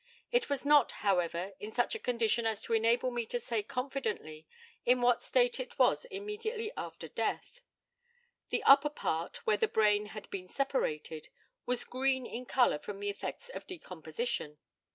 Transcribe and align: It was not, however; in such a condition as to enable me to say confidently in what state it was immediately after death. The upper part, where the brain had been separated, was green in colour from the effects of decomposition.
It 0.31 0.49
was 0.49 0.65
not, 0.65 0.93
however; 1.05 1.53
in 1.59 1.71
such 1.71 1.93
a 1.93 1.99
condition 1.99 2.47
as 2.47 2.59
to 2.63 2.73
enable 2.73 3.11
me 3.11 3.23
to 3.27 3.39
say 3.39 3.61
confidently 3.61 4.47
in 4.83 4.99
what 4.99 5.21
state 5.21 5.59
it 5.59 5.77
was 5.77 6.05
immediately 6.05 6.71
after 6.75 7.07
death. 7.07 7.61
The 8.49 8.63
upper 8.63 8.89
part, 8.89 9.45
where 9.45 9.57
the 9.57 9.67
brain 9.67 10.07
had 10.07 10.27
been 10.31 10.47
separated, 10.49 11.29
was 11.67 11.83
green 11.85 12.25
in 12.25 12.47
colour 12.47 12.79
from 12.79 12.99
the 12.99 13.09
effects 13.11 13.49
of 13.49 13.67
decomposition. 13.67 14.57